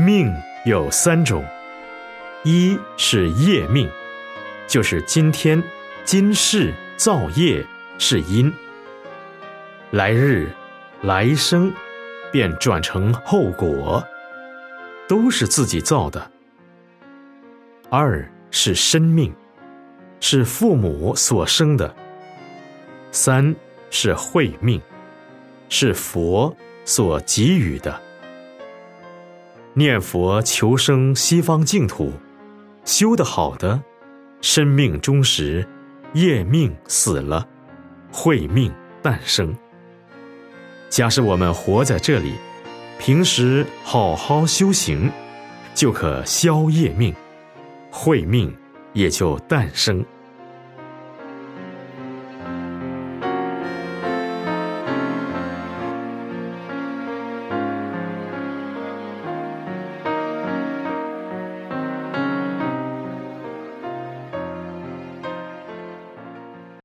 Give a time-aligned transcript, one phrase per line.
[0.00, 0.34] 命
[0.64, 1.44] 有三种，
[2.42, 3.88] 一是业命，
[4.66, 5.62] 就是今天、
[6.04, 7.64] 今世造业
[7.98, 8.50] 是因，
[9.90, 10.48] 来日、
[11.02, 11.70] 来生
[12.32, 14.02] 便转成后果，
[15.06, 16.30] 都是自己造的。
[17.90, 19.34] 二是生命，
[20.18, 21.94] 是父母所生的。
[23.12, 23.54] 三
[23.90, 24.80] 是慧命，
[25.68, 26.56] 是佛
[26.86, 28.00] 所给予的。
[29.80, 32.12] 念佛求生西方净土，
[32.84, 33.82] 修得好的，
[34.42, 35.66] 生命终时，
[36.12, 37.48] 业命死了，
[38.12, 38.70] 慧命
[39.00, 39.56] 诞生。
[40.90, 42.34] 假使我们活在这里，
[42.98, 45.10] 平时好好修行，
[45.74, 47.14] 就可消业命，
[47.90, 48.54] 慧命
[48.92, 50.04] 也就诞生。